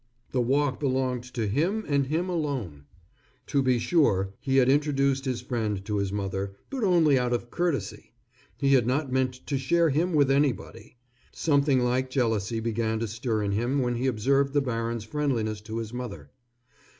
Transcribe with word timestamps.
The 0.31 0.41
walk 0.41 0.79
belonged 0.79 1.25
to 1.35 1.45
him 1.47 1.83
and 1.87 2.07
him 2.07 2.27
alone. 2.27 2.85
To 3.45 3.61
be 3.61 3.77
sure, 3.77 4.33
he 4.39 4.57
had 4.57 4.67
introduced 4.67 5.25
his 5.25 5.41
friend 5.41 5.85
to 5.85 5.97
his 5.97 6.11
mother, 6.11 6.55
but 6.71 6.83
only 6.83 7.19
out 7.19 7.33
of 7.33 7.51
courtesy. 7.51 8.11
He 8.57 8.73
had 8.73 8.87
not 8.87 9.11
meant 9.11 9.45
to 9.45 9.59
share 9.59 9.91
him 9.91 10.13
with 10.15 10.31
anybody. 10.31 10.95
Something 11.31 11.81
like 11.81 12.09
jealousy 12.09 12.59
began 12.59 12.97
to 12.97 13.07
stir 13.07 13.43
in 13.43 13.51
him 13.51 13.77
when 13.83 13.93
he 13.93 14.07
observed 14.07 14.53
the 14.53 14.59
baron's 14.61 15.03
friendliness 15.03 15.61
to 15.61 15.77
his 15.77 15.93
mother. 15.93 16.31